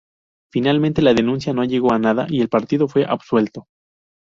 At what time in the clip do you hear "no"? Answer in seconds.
1.53-1.63